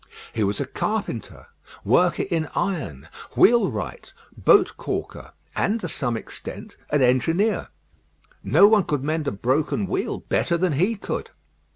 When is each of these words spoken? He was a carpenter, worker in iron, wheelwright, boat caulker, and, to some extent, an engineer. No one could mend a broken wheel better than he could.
He 0.33 0.43
was 0.43 0.59
a 0.59 0.65
carpenter, 0.65 1.45
worker 1.83 2.23
in 2.31 2.49
iron, 2.55 3.07
wheelwright, 3.35 4.15
boat 4.35 4.73
caulker, 4.75 5.31
and, 5.55 5.79
to 5.79 5.87
some 5.87 6.17
extent, 6.17 6.75
an 6.89 7.03
engineer. 7.03 7.67
No 8.43 8.67
one 8.67 8.85
could 8.85 9.03
mend 9.03 9.27
a 9.27 9.31
broken 9.31 9.85
wheel 9.85 10.21
better 10.21 10.57
than 10.57 10.73
he 10.73 10.95
could. 10.95 11.29